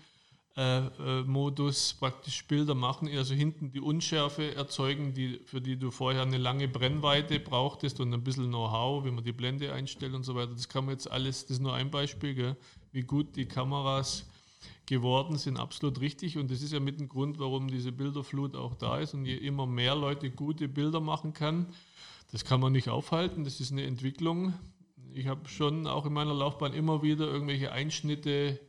[0.55, 5.91] äh, äh, Modus praktisch Bilder machen, also hinten die Unschärfe erzeugen, die, für die du
[5.91, 10.25] vorher eine lange Brennweite brauchtest und ein bisschen Know-how, wie man die Blende einstellt und
[10.25, 10.53] so weiter.
[10.53, 12.57] Das kann man jetzt alles, das ist nur ein Beispiel, gell?
[12.93, 14.27] wie gut die Kameras
[14.85, 16.37] geworden sind, absolut richtig.
[16.37, 19.37] Und das ist ja mit dem Grund, warum diese Bilderflut auch da ist und je
[19.37, 21.67] immer mehr Leute gute Bilder machen kann.
[22.31, 24.53] Das kann man nicht aufhalten, das ist eine Entwicklung.
[25.15, 28.61] Ich habe schon auch in meiner Laufbahn immer wieder irgendwelche Einschnitte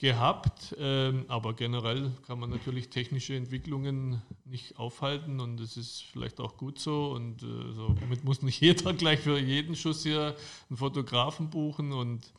[0.00, 6.40] gehabt, ähm, aber generell kann man natürlich technische Entwicklungen nicht aufhalten und es ist vielleicht
[6.40, 10.34] auch gut so und äh, so, damit muss nicht jeder gleich für jeden Schuss hier
[10.70, 12.32] einen Fotografen buchen und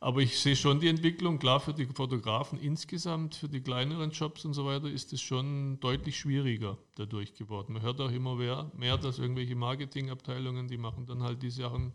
[0.00, 4.44] aber ich sehe schon die Entwicklung, klar für die Fotografen insgesamt, für die kleineren Jobs
[4.44, 7.72] und so weiter ist es schon deutlich schwieriger dadurch geworden.
[7.72, 11.92] Man hört auch immer mehr, mehr dass irgendwelche Marketingabteilungen, die machen dann halt die Sachen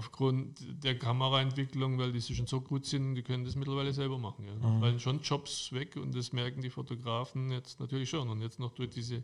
[0.00, 4.46] aufgrund der Kameraentwicklung, weil die schon so gut sind, die können das mittlerweile selber machen.
[4.46, 4.54] Ja.
[4.54, 4.80] Mhm.
[4.80, 8.30] Fallen schon Jobs weg und das merken die Fotografen jetzt natürlich schon.
[8.30, 9.22] Und jetzt noch durch diese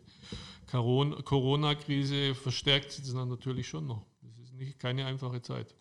[0.71, 4.05] Corona-Krise verstärkt sich das dann natürlich schon noch.
[4.21, 5.73] Das ist nicht keine einfache Zeit.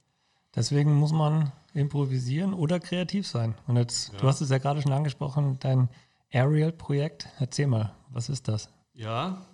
[0.54, 3.54] Deswegen muss man improvisieren oder kreativ sein.
[3.66, 4.18] Und jetzt, ja.
[4.20, 5.90] du hast es ja gerade schon angesprochen, dein
[6.32, 7.28] Aerial-Projekt.
[7.38, 8.70] Erzähl mal, was ist das?
[8.94, 9.46] Ja,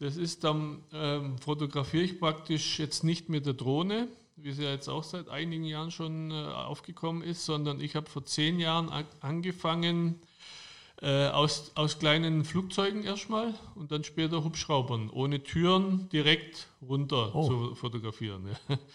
[0.00, 4.08] das ist dann, ähm, fotografiere ich praktisch jetzt nicht mit der Drohne,
[4.42, 8.10] wie es ja jetzt auch seit einigen Jahren schon äh, aufgekommen ist, sondern ich habe
[8.10, 10.20] vor zehn Jahren angefangen
[11.00, 17.46] äh, aus, aus kleinen Flugzeugen erstmal und dann später Hubschraubern, ohne Türen direkt runter oh.
[17.46, 18.48] zu fotografieren.
[18.68, 18.78] Ja.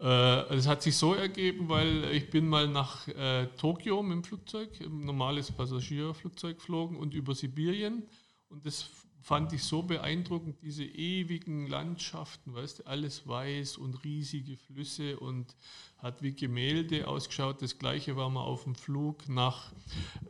[0.00, 4.24] Äh, es hat sich so ergeben, weil ich bin mal nach äh, Tokio mit dem
[4.24, 8.02] Flugzeug, ein normales Passagierflugzeug geflogen und über Sibirien
[8.48, 8.90] und das
[9.22, 15.56] fand ich so beeindruckend, diese ewigen Landschaften, weißt du, alles weiß und riesige Flüsse und
[15.98, 17.62] hat wie Gemälde ausgeschaut.
[17.62, 19.72] Das gleiche war mal auf dem Flug nach,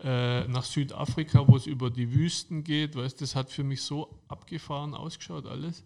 [0.03, 4.21] äh, nach Südafrika, wo es über die Wüsten geht, weißt das hat für mich so
[4.29, 5.83] abgefahren ausgeschaut alles.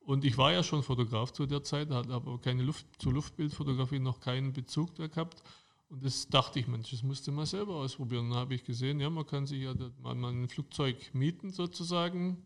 [0.00, 4.00] Und ich war ja schon Fotograf zu der Zeit, hatte aber keine Luft, zur Luftbildfotografie
[4.00, 5.42] noch keinen Bezug da gehabt.
[5.94, 8.28] Und das dachte ich, Mensch, das musste man selber ausprobieren.
[8.30, 12.42] dann habe ich gesehen, ja, man kann sich ja mal ein Flugzeug mieten sozusagen.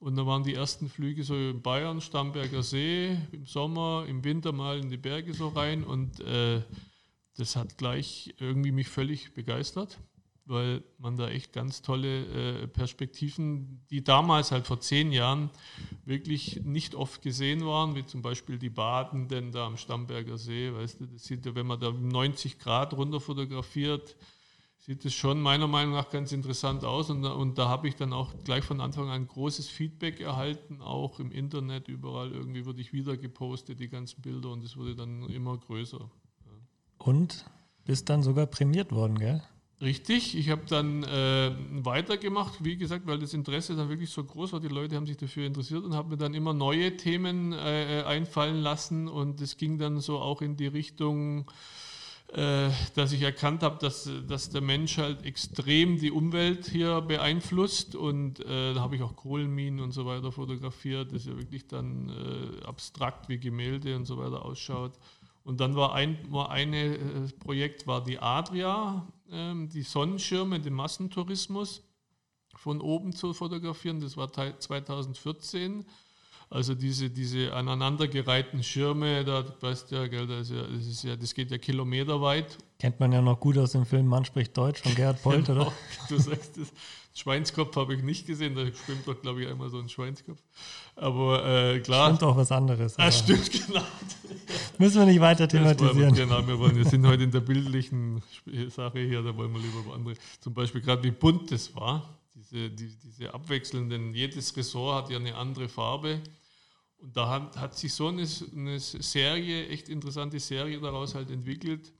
[0.00, 4.52] Und dann waren die ersten Flüge so in Bayern, Starnberger See, im Sommer, im Winter
[4.52, 5.82] mal in die Berge so rein.
[5.82, 6.60] Und äh,
[7.38, 9.98] das hat gleich irgendwie mich völlig begeistert
[10.46, 15.50] weil man da echt ganz tolle äh, Perspektiven, die damals halt vor zehn Jahren
[16.04, 21.00] wirklich nicht oft gesehen waren, wie zum Beispiel die Badenden da am Stamberger See, weißt
[21.00, 24.16] du, das sieht ja, wenn man da 90 Grad runter fotografiert,
[24.76, 28.12] sieht es schon meiner Meinung nach ganz interessant aus und, und da habe ich dann
[28.12, 32.92] auch gleich von Anfang an großes Feedback erhalten, auch im Internet, überall irgendwie wurde ich
[32.92, 36.10] wieder gepostet, die ganzen Bilder und es wurde dann immer größer.
[36.98, 37.46] Und
[37.86, 39.42] bist dann sogar prämiert worden, gell?
[39.80, 41.50] Richtig, ich habe dann äh,
[41.84, 45.16] weitergemacht, wie gesagt, weil das Interesse dann wirklich so groß war, die Leute haben sich
[45.16, 49.08] dafür interessiert und habe mir dann immer neue Themen äh, einfallen lassen.
[49.08, 51.50] Und es ging dann so auch in die Richtung,
[52.32, 57.96] äh, dass ich erkannt habe, dass, dass der Mensch halt extrem die Umwelt hier beeinflusst.
[57.96, 62.10] Und äh, da habe ich auch Kohlenminen und so weiter fotografiert, das ja wirklich dann
[62.10, 64.92] äh, abstrakt wie Gemälde und so weiter ausschaut.
[65.42, 66.98] Und dann war ein war eine äh,
[67.40, 71.82] Projekt war die Adria, die Sonnenschirme, den Massentourismus
[72.56, 74.00] von oben zu fotografieren.
[74.00, 75.84] Das war 2014.
[76.50, 81.34] Also diese, diese aneinandergereihten Schirme, da weißt ja, gell, das, ja, das, ist ja, das
[81.34, 82.58] geht ja kilometerweit.
[82.78, 85.62] Kennt man ja noch gut aus dem Film Mann spricht Deutsch von Gerhard Polt, genau.
[85.62, 85.72] oder?
[86.08, 86.72] Du sagst es.
[87.16, 90.42] Schweinskopf habe ich nicht gesehen, da schwimmt doch, glaube ich, einmal so ein Schweinskopf.
[90.96, 92.08] Aber äh, klar.
[92.08, 92.98] Stimmt auch was anderes.
[92.98, 93.84] Ah, stimmt, genau.
[94.78, 96.10] Müssen wir nicht weiter thematisieren.
[96.10, 98.20] War, genau, wir, wollen, wir sind heute in der bildlichen
[98.68, 100.16] Sache hier, da wollen wir lieber über andere.
[100.40, 105.18] Zum Beispiel gerade wie bunt das war, diese, die, diese abwechselnden, jedes Ressort hat ja
[105.18, 106.20] eine andere Farbe.
[106.98, 111.92] Und da hat, hat sich so eine, eine Serie, echt interessante Serie daraus halt entwickelt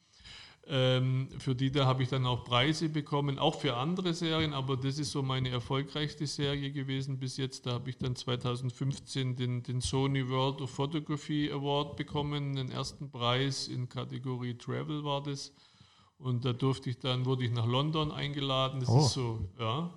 [0.66, 4.77] ähm, für die da habe ich dann auch Preise bekommen, auch für andere Serien, aber
[4.77, 7.66] das ist so meine erfolgreichste Serie gewesen bis jetzt.
[7.66, 13.11] Da habe ich dann 2015 den, den Sony World of Photography Award bekommen, den ersten
[13.11, 15.53] Preis in Kategorie Travel war das.
[16.18, 18.81] Und da durfte ich dann, wurde ich nach London eingeladen.
[18.81, 19.00] Das oh.
[19.00, 19.90] ist so, ja.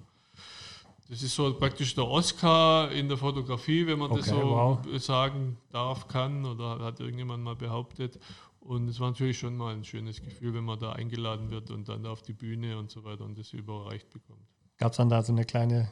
[1.09, 4.79] Das ist so praktisch der Oscar in der Fotografie, wenn man okay, das so wow.
[4.97, 8.19] sagen darf, kann oder hat irgendjemand mal behauptet.
[8.67, 11.87] Und es war natürlich schon mal ein schönes Gefühl, wenn man da eingeladen wird und
[11.87, 14.41] dann auf die Bühne und so weiter und das überreicht bekommt.
[14.77, 15.89] Gab es dann da so eine kleine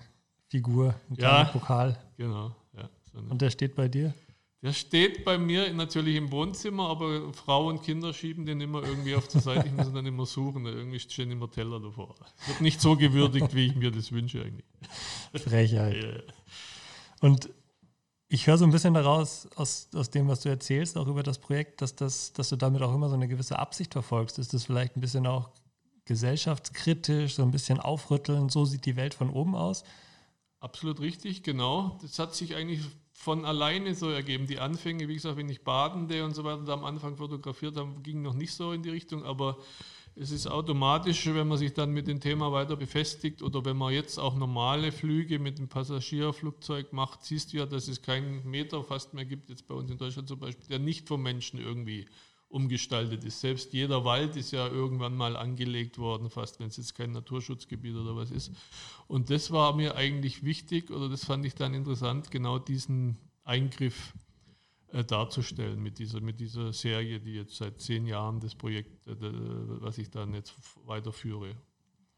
[0.50, 1.98] Figur, einen ja, kleinen Pokal?
[2.18, 2.90] Genau, ja.
[3.14, 4.14] So und der steht bei dir?
[4.62, 9.16] Der steht bei mir natürlich im Wohnzimmer, aber Frau und Kinder schieben den immer irgendwie
[9.16, 9.68] auf zur Seite.
[9.68, 10.66] Ich muss ihn dann immer suchen.
[10.66, 12.14] Irgendwie stehen immer Teller davor.
[12.46, 14.66] Wird nicht so gewürdigt, wie ich mir das wünsche eigentlich.
[15.34, 16.04] Frechheit.
[16.04, 16.34] Ja.
[17.22, 17.50] Und
[18.28, 21.38] ich höre so ein bisschen daraus, aus, aus dem, was du erzählst, auch über das
[21.38, 24.40] Projekt, dass, das, dass du damit auch immer so eine gewisse Absicht verfolgst.
[24.40, 25.50] Ist das vielleicht ein bisschen auch
[26.06, 29.84] gesellschaftskritisch, so ein bisschen aufrütteln, so sieht die Welt von oben aus?
[30.60, 32.00] Absolut richtig, genau.
[32.02, 32.82] Das hat sich eigentlich
[33.14, 34.48] von alleine so ergeben.
[34.48, 38.02] Die Anfänge, wie gesagt, wenn ich Badende und so weiter da am Anfang fotografiert habe,
[38.02, 39.58] ging noch nicht so in die Richtung, aber
[40.18, 43.94] es ist automatisch, wenn man sich dann mit dem Thema weiter befestigt oder wenn man
[43.94, 48.84] jetzt auch normale Flüge mit dem Passagierflugzeug macht, siehst du ja, dass es keinen Meter
[48.84, 52.08] fast mehr gibt, jetzt bei uns in Deutschland zum Beispiel, der nicht vom Menschen irgendwie
[52.48, 53.42] umgestaltet ist.
[53.42, 57.96] Selbst jeder Wald ist ja irgendwann mal angelegt worden, fast wenn es jetzt kein Naturschutzgebiet
[57.96, 58.52] oder was ist.
[59.08, 64.14] Und das war mir eigentlich wichtig oder das fand ich dann interessant, genau diesen Eingriff
[65.04, 69.98] darzustellen mit dieser, mit dieser Serie, die jetzt seit zehn Jahren das Projekt, äh, was
[69.98, 70.54] ich dann jetzt
[70.86, 71.56] weiterführe.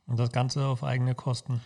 [0.05, 1.61] Und das Ganze auf eigene Kosten?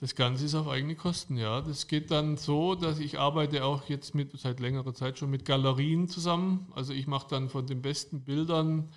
[0.00, 1.62] Das Ganze ist auf eigene Kosten, ja.
[1.62, 5.44] Das geht dann so, dass ich arbeite auch jetzt mit, seit längerer Zeit schon mit
[5.46, 6.70] Galerien zusammen.
[6.74, 8.90] Also ich mache dann von den besten Bildern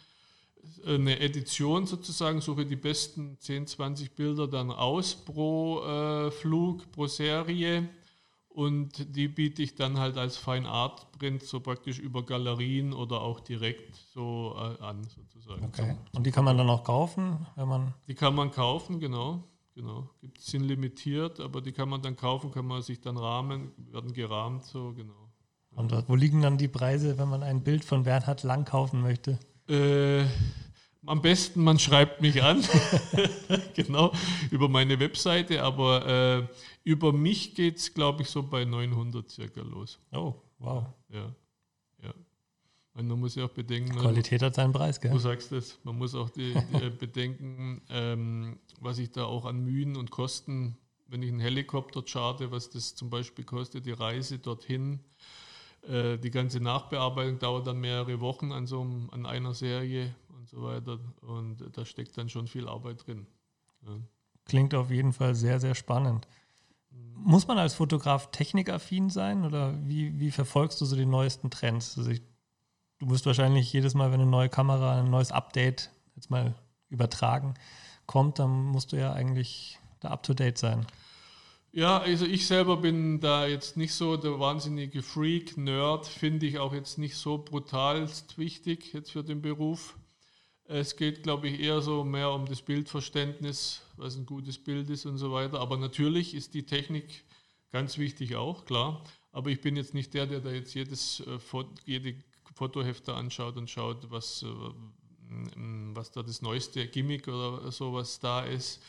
[0.86, 6.92] äh, eine Edition sozusagen, suche die besten 10, 20 Bilder dann aus pro äh, Flug,
[6.92, 7.88] pro Serie
[8.60, 13.22] und die biete ich dann halt als Fine Art Print so praktisch über Galerien oder
[13.22, 15.64] auch direkt so äh, an sozusagen.
[15.64, 15.96] Okay.
[16.14, 17.94] Und die kann man dann auch kaufen, wenn man.
[18.10, 19.46] Die kann man kaufen, genau.
[19.76, 20.10] Genau.
[20.20, 24.12] Gibt, sind limitiert, aber die kann man dann kaufen, kann man sich dann rahmen, werden
[24.12, 25.32] gerahmt, so genau.
[25.72, 29.40] Und wo liegen dann die Preise, wenn man ein Bild von Bernhard Lang kaufen möchte?
[29.70, 30.26] Äh,
[31.06, 32.64] am besten, man schreibt mich an,
[33.76, 34.12] genau,
[34.52, 36.48] über meine Webseite, aber äh,
[36.84, 40.00] über mich geht es, glaube ich, so bei 900 circa los.
[40.12, 40.86] Oh, wow.
[41.10, 41.34] Ja,
[42.04, 42.14] ja.
[42.94, 43.98] Und man muss ja auch bedenken.
[43.98, 45.12] Qualität hat seinen Preis, gell?
[45.12, 45.80] Du sagst das.
[45.84, 50.12] Man muss auch die, die äh, bedenken, ähm, was ich da auch an Mühen und
[50.12, 55.00] Kosten, wenn ich einen Helikopter charte, was das zum Beispiel kostet, die Reise dorthin.
[55.88, 60.14] Äh, die ganze Nachbearbeitung dauert dann mehrere Wochen an, so einem, an einer Serie
[60.50, 61.00] so weiter.
[61.22, 63.28] Und da steckt dann schon viel Arbeit drin.
[63.86, 63.98] Ja.
[64.46, 66.28] Klingt auf jeden Fall sehr, sehr spannend.
[67.14, 71.98] Muss man als Fotograf technikaffin sein oder wie, wie verfolgst du so die neuesten Trends?
[71.98, 72.22] Also ich,
[73.00, 76.56] du musst wahrscheinlich jedes Mal, wenn eine neue Kamera, ein neues Update jetzt mal
[76.90, 77.54] übertragen
[78.08, 80.88] kommt, dann musst du ja eigentlich da up to date sein.
[81.72, 86.58] Ja, also ich selber bin da jetzt nicht so der wahnsinnige Freak, Nerd, finde ich
[86.58, 89.96] auch jetzt nicht so brutalst wichtig jetzt für den Beruf.
[90.72, 95.08] Es geht, glaube ich, eher so mehr um das Bildverständnis, was ein gutes Bild ist
[95.08, 95.60] und so weiter.
[95.60, 97.24] Aber natürlich ist die Technik
[97.72, 99.04] ganz wichtig auch, klar.
[99.32, 101.40] Aber ich bin jetzt nicht der, der da jetzt jedes äh,
[101.86, 104.48] jede Fotohefte anschaut und schaut, was, äh,
[105.96, 108.80] was da das neueste Gimmick oder sowas da ist.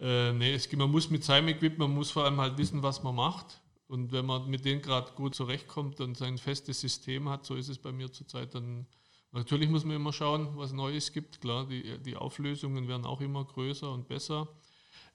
[0.00, 3.02] Äh, nee, es, man muss mit seinem Equipment, man muss vor allem halt wissen, was
[3.02, 3.60] man macht.
[3.86, 7.68] Und wenn man mit denen gerade gut zurechtkommt und sein festes System hat, so ist
[7.68, 8.86] es bei mir zurzeit, dann
[9.32, 11.40] Natürlich muss man immer schauen, was Neues gibt.
[11.40, 14.48] Klar, die, die Auflösungen werden auch immer größer und besser.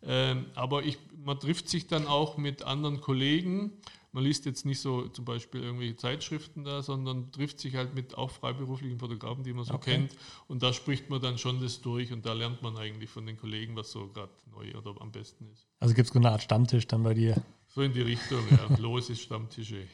[0.06, 3.71] Ähm, aber ich, man trifft sich dann auch mit anderen Kollegen.
[4.12, 8.15] Man liest jetzt nicht so zum Beispiel irgendwelche Zeitschriften da, sondern trifft sich halt mit
[8.15, 9.93] auch freiberuflichen Fotografen, die man so okay.
[9.95, 10.15] kennt.
[10.47, 13.38] Und da spricht man dann schon das durch und da lernt man eigentlich von den
[13.38, 15.65] Kollegen, was so gerade neu oder am besten ist.
[15.80, 17.41] Also gibt es so eine Art Stammtisch dann bei dir?
[17.69, 18.78] So in die Richtung, ja.
[18.78, 19.88] Lose Stammtische.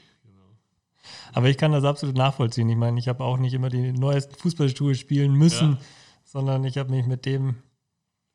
[1.33, 2.69] Aber ich kann das absolut nachvollziehen.
[2.69, 5.79] Ich meine, ich habe auch nicht immer die neuesten Fußballschuhe spielen müssen, ja.
[6.23, 7.55] sondern ich habe mich mit dem,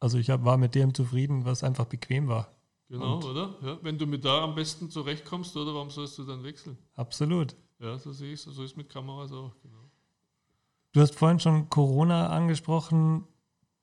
[0.01, 2.49] also ich hab, war mit dem zufrieden, was einfach bequem war.
[2.89, 3.55] Genau, Und oder?
[3.63, 6.79] Ja, wenn du mit da am besten zurechtkommst, oder warum sollst du dann wechseln?
[6.95, 7.57] Absolut.
[7.81, 8.55] Ja, so sehe ich es.
[8.55, 9.53] So ist mit Kameras auch.
[9.63, 9.91] Genau.
[10.93, 13.27] Du hast vorhin schon Corona angesprochen.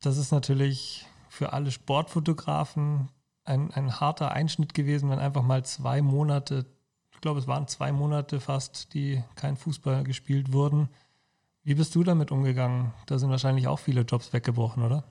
[0.02, 3.10] Das ist natürlich für alle Sportfotografen
[3.44, 6.66] ein, ein harter Einschnitt gewesen, wenn einfach mal zwei Monate,
[7.22, 10.90] ich glaube, es waren zwei Monate fast, die kein Fußball gespielt wurden.
[11.64, 12.96] Wie bist du damit umgegangen?
[13.06, 15.04] Da sind wahrscheinlich auch viele Jobs weggebrochen, oder?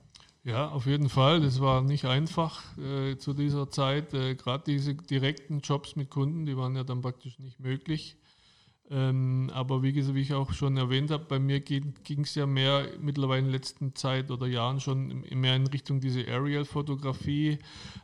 [0.43, 1.39] Ja, auf jeden Fall.
[1.39, 4.13] Das war nicht einfach äh, zu dieser Zeit.
[4.13, 8.17] Äh, Gerade diese direkten Jobs mit Kunden, die waren ja dann praktisch nicht möglich.
[8.89, 12.87] Ähm, aber wie, wie, ich auch schon erwähnt habe, bei mir ging es ja mehr
[12.99, 17.59] mittlerweile in der letzten Zeit oder Jahren schon mehr in Richtung diese Aerial-Fotografie.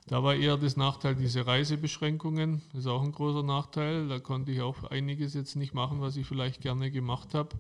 [0.08, 2.62] Da war eher das Nachteil diese Reisebeschränkungen.
[2.72, 4.08] Das ist auch ein großer Nachteil.
[4.08, 7.58] Da konnte ich auch einiges jetzt nicht machen, was ich vielleicht gerne gemacht habe.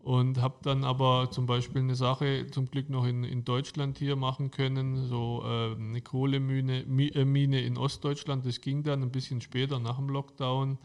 [0.00, 4.14] Und habe dann aber zum Beispiel eine Sache zum Glück noch in, in Deutschland hier
[4.14, 8.44] machen können, so äh, eine Kohlemine äh, Mine in Ostdeutschland.
[8.44, 10.78] Das ging dann ein bisschen später nach dem Lockdown.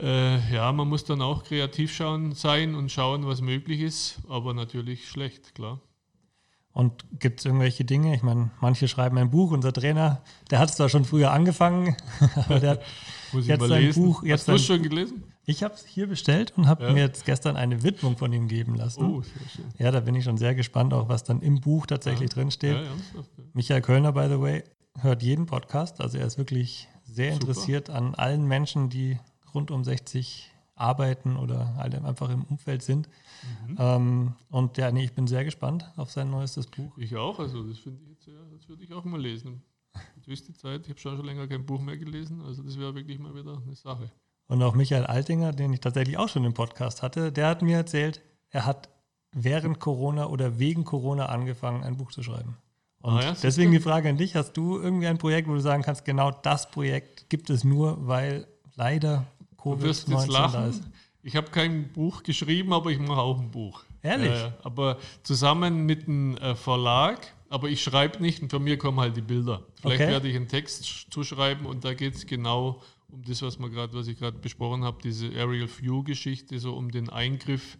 [0.00, 4.54] Äh, ja, man muss dann auch kreativ schauen, sein und schauen, was möglich ist, aber
[4.54, 5.80] natürlich schlecht, klar.
[6.72, 8.16] Und gibt es irgendwelche Dinge?
[8.16, 9.52] Ich meine, manche schreiben ein Buch.
[9.52, 11.96] Unser Trainer, der hat es zwar schon früher angefangen,
[12.34, 12.82] aber der hat
[13.32, 14.22] Muss jetzt ein Buch.
[14.22, 15.24] Jetzt Hast du es schon gelesen?
[15.46, 16.92] Ich habe es hier bestellt und habe ja.
[16.92, 19.04] mir jetzt gestern eine Widmung von ihm geben lassen.
[19.04, 19.64] Oh, sehr schön.
[19.78, 22.34] Ja, da bin ich schon sehr gespannt, auch was dann im Buch tatsächlich ja.
[22.34, 22.76] drinsteht.
[22.76, 24.64] Ja, Michael Kölner, by the way,
[25.00, 26.00] hört jeden Podcast.
[26.00, 27.48] Also er ist wirklich sehr Super.
[27.48, 29.18] interessiert an allen Menschen, die
[29.54, 33.08] rund um 60 arbeiten oder alle einfach im Umfeld sind.
[33.68, 33.76] Mhm.
[33.78, 36.96] Ähm, und ja, nee, ich bin sehr gespannt auf sein neuestes Buch.
[36.98, 39.62] Ich auch, also das finde ich jetzt, ja, das würde ich auch mal lesen.
[40.16, 42.78] Jetzt ist die Zeit, ich habe schon, schon länger kein Buch mehr gelesen, also das
[42.78, 44.10] wäre wirklich mal wieder eine Sache.
[44.48, 47.76] Und auch Michael Altinger, den ich tatsächlich auch schon im Podcast hatte, der hat mir
[47.76, 48.88] erzählt, er hat
[49.32, 52.56] während Corona oder wegen Corona angefangen, ein Buch zu schreiben.
[53.00, 55.60] Und ah ja, deswegen die Frage an dich, hast du irgendwie ein Projekt, wo du
[55.60, 59.26] sagen kannst, genau das Projekt gibt es nur, weil leider
[59.64, 60.80] du wirst jetzt lachen.
[61.22, 63.82] Ich habe kein Buch geschrieben, aber ich mache auch ein Buch.
[64.02, 64.30] Ehrlich?
[64.30, 69.00] Äh, aber zusammen mit einem äh, Verlag, aber ich schreibe nicht und von mir kommen
[69.00, 69.62] halt die Bilder.
[69.80, 70.10] Vielleicht okay.
[70.10, 73.94] werde ich einen Text zuschreiben und da geht es genau um das, was, wir grad,
[73.94, 77.78] was ich gerade besprochen habe, diese Aerial View-Geschichte, so um den Eingriff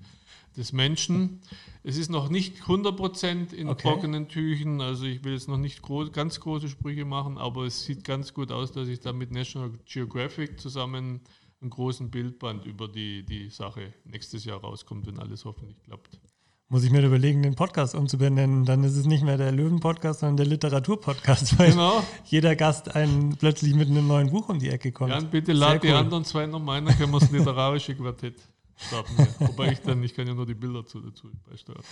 [0.57, 1.41] des Menschen.
[1.83, 3.83] Es ist noch nicht 100% in okay.
[3.83, 7.85] trockenen Tüchen, also ich will jetzt noch nicht groß, ganz große Sprüche machen, aber es
[7.85, 11.21] sieht ganz gut aus, dass ich da mit National Geographic zusammen
[11.65, 16.21] einen großen Bildband über die, die Sache nächstes Jahr rauskommt, wenn alles hoffentlich klappt.
[16.69, 18.65] Muss ich mir überlegen, den Podcast umzubenennen.
[18.65, 22.03] Dann ist es nicht mehr der Löwen-Podcast, sondern der Literatur-Podcast, weil genau.
[22.27, 25.11] jeder Gast einen plötzlich mit einem neuen Buch um die Ecke kommt.
[25.11, 28.41] Jan, bitte lad die anderen zwei noch mal ein, dann können wir das literarische Quartett
[28.77, 29.15] starten.
[29.19, 29.27] Ja.
[29.49, 31.01] Wobei ich dann, ich kann ja nur die Bilder dazu
[31.49, 31.83] beisteuern.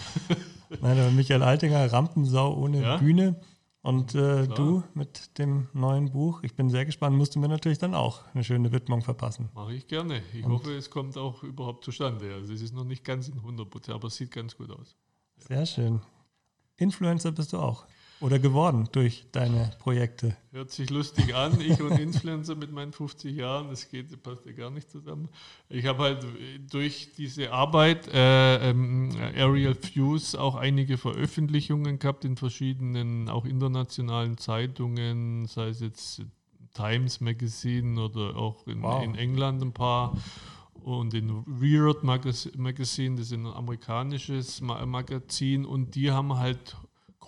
[0.81, 2.97] Nein, aber Michael Altinger, Rampensau ohne ja?
[2.97, 3.41] Bühne.
[3.83, 7.79] Und äh, du mit dem neuen Buch, ich bin sehr gespannt, musst du mir natürlich
[7.79, 9.49] dann auch eine schöne Widmung verpassen.
[9.55, 10.23] Mache ich gerne.
[10.33, 12.33] Ich Und hoffe, es kommt auch überhaupt zustande.
[12.33, 14.97] Also es ist noch nicht ganz in 100 Prozent, aber es sieht ganz gut aus.
[15.37, 16.01] Sehr schön.
[16.77, 17.85] Influencer bist du auch.
[18.23, 20.37] Oder geworden durch deine Projekte.
[20.53, 21.61] Hört sich lustig an.
[21.61, 25.29] Ich und Influencer mit meinen 50 Jahren, das geht, passt ja gar nicht zusammen.
[25.69, 26.25] Ich habe halt
[26.71, 34.39] durch diese Arbeit äh, ähm, Aerial Views auch einige Veröffentlichungen gehabt in verschiedenen, auch internationalen
[34.39, 36.23] Zeitungen, sei es jetzt
[36.75, 39.03] Times Magazine oder auch in, wow.
[39.03, 40.17] in England ein paar
[40.75, 46.77] und in Weird Magazine, das ist ein amerikanisches Magazin und die haben halt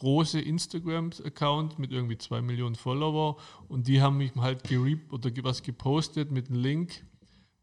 [0.04, 3.38] große Instagram-Account mit irgendwie zwei Millionen Follower
[3.68, 7.06] und die haben mich halt geriebt oder was gepostet mit einem Link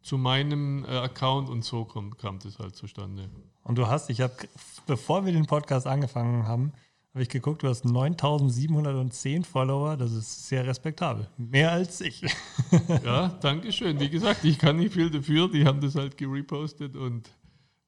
[0.01, 3.29] zu meinem äh, Account und so kam, kam das halt zustande.
[3.63, 4.33] Und du hast, ich habe,
[4.87, 6.73] bevor wir den Podcast angefangen haben,
[7.13, 11.27] habe ich geguckt, du hast 9710 Follower, das ist sehr respektabel.
[11.37, 12.21] Mehr als ich.
[13.05, 13.99] ja, danke schön.
[13.99, 17.29] Wie gesagt, ich kann nicht viel dafür, die haben das halt gerepostet und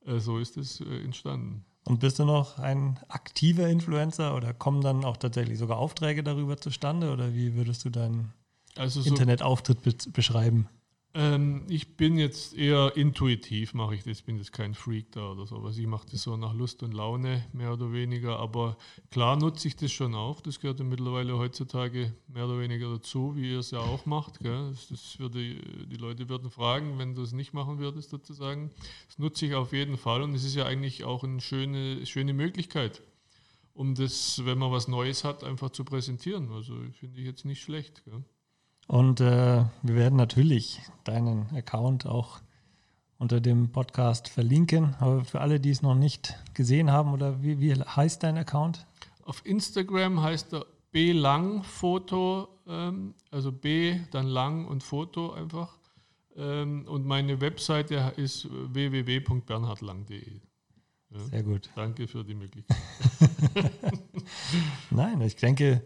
[0.06, 1.66] äh, so ist es äh, entstanden.
[1.86, 6.58] Und bist du noch ein aktiver Influencer oder kommen dann auch tatsächlich sogar Aufträge darüber
[6.58, 8.34] zustande oder wie würdest du deinen
[8.78, 10.70] also so, Internetauftritt be beschreiben?
[11.16, 14.24] Ähm, ich bin jetzt eher intuitiv, mache ich das.
[14.24, 15.58] bin jetzt kein Freak da oder so.
[15.58, 18.40] Also ich mache das so nach Lust und Laune, mehr oder weniger.
[18.40, 18.78] Aber
[19.12, 20.42] klar nutze ich das schon auch.
[20.42, 24.40] Das gehört ja mittlerweile heutzutage mehr oder weniger dazu, wie ihr es ja auch macht.
[24.40, 24.70] Gell?
[24.72, 28.72] Das, das würde, die Leute würden fragen, wenn du es nicht machen würdest, sozusagen.
[29.08, 30.24] Das nutze ich auf jeden Fall.
[30.24, 33.04] Und es ist ja eigentlich auch eine schöne, schöne Möglichkeit,
[33.76, 36.52] um das, wenn man was Neues hat, einfach zu präsentieren.
[36.52, 38.04] Also finde ich jetzt nicht schlecht.
[38.06, 38.24] Gell?
[38.88, 42.42] Und äh, wir werden natürlich deinen Account auch
[43.18, 44.96] unter dem Podcast verlinken.
[45.00, 48.86] Aber für alle, die es noch nicht gesehen haben, oder wie, wie heißt dein Account?
[49.24, 55.78] Auf Instagram heißt er B-Lang-Foto, ähm, also B, dann Lang und Foto einfach.
[56.36, 60.42] Ähm, und meine Webseite ist www.bernhardlang.de.
[61.10, 61.70] Ja, Sehr gut.
[61.76, 62.78] Danke für die Möglichkeit.
[64.90, 65.84] Nein, ich denke,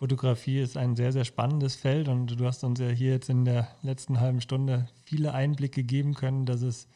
[0.00, 3.44] Fotografie ist ein sehr, sehr spannendes Feld und du hast uns ja hier jetzt in
[3.44, 6.88] der letzten halben Stunde viele Einblicke geben können, dass es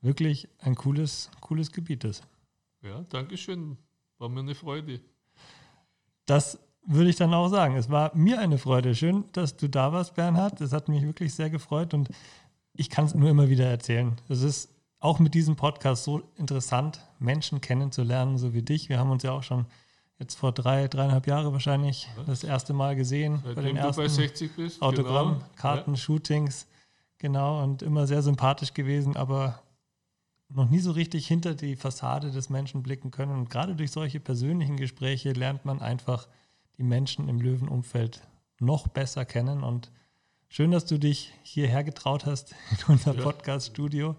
[0.00, 2.26] wirklich ein cooles, cooles Gebiet ist.
[2.80, 3.76] Ja, danke schön.
[4.16, 5.02] War mir eine Freude.
[6.24, 7.76] Das würde ich dann auch sagen.
[7.76, 8.94] Es war mir eine Freude.
[8.94, 10.62] Schön, dass du da warst, Bernhard.
[10.62, 12.08] Es hat mich wirklich sehr gefreut und
[12.72, 14.16] ich kann es nur immer wieder erzählen.
[14.30, 18.88] Es ist auch mit diesem Podcast so interessant, Menschen kennenzulernen, so wie dich.
[18.88, 19.66] Wir haben uns ja auch schon
[20.20, 23.40] jetzt vor drei, dreieinhalb Jahren wahrscheinlich das erste Mal gesehen.
[23.42, 24.82] Seitdem bei den ersten bei 60 bist.
[24.82, 25.44] Autogramm, genau.
[25.56, 25.96] Karten, ja.
[25.96, 26.66] Shootings.
[27.18, 29.60] Genau, und immer sehr sympathisch gewesen, aber
[30.48, 33.32] noch nie so richtig hinter die Fassade des Menschen blicken können.
[33.32, 36.28] Und gerade durch solche persönlichen Gespräche lernt man einfach
[36.78, 38.22] die Menschen im Löwenumfeld
[38.58, 39.62] noch besser kennen.
[39.62, 39.90] Und
[40.48, 43.22] schön, dass du dich hierher getraut hast in unser ja.
[43.22, 44.16] Podcast-Studio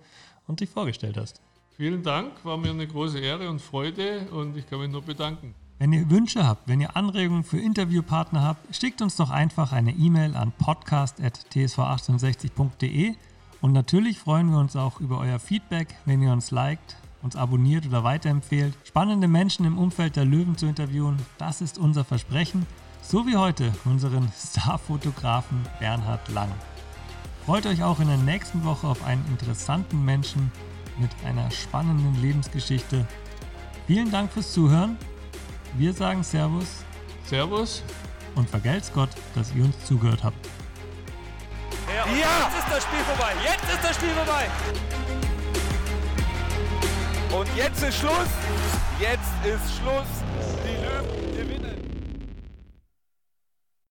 [0.48, 1.42] und dich vorgestellt hast.
[1.76, 5.56] Vielen Dank, war mir eine große Ehre und Freude und ich kann mich nur bedanken.
[5.82, 9.90] Wenn ihr Wünsche habt, wenn ihr Anregungen für Interviewpartner habt, schickt uns doch einfach eine
[9.90, 13.16] E-Mail an podcast.tsv68.de
[13.62, 17.88] und natürlich freuen wir uns auch über euer Feedback, wenn ihr uns liked, uns abonniert
[17.88, 18.76] oder weiterempfehlt.
[18.84, 22.68] Spannende Menschen im Umfeld der Löwen zu interviewen, das ist unser Versprechen.
[23.02, 26.52] So wie heute unseren Starfotografen Bernhard Lang.
[27.44, 30.52] Freut euch auch in der nächsten Woche auf einen interessanten Menschen
[31.00, 33.08] mit einer spannenden Lebensgeschichte.
[33.88, 34.96] Vielen Dank fürs Zuhören.
[35.74, 36.84] Wir sagen Servus.
[37.26, 37.84] Servus.
[38.36, 40.48] Und vergelt's Gott, dass ihr uns zugehört habt.
[41.88, 43.34] Ja, ja, jetzt ist das Spiel vorbei.
[43.44, 44.48] Jetzt ist das Spiel vorbei.
[47.34, 48.30] Und jetzt ist Schluss.
[49.00, 50.12] Jetzt ist Schluss.
[50.66, 51.61] Die Löwen gewinnen.